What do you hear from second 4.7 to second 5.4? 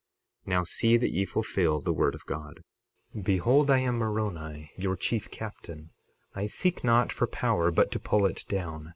your chief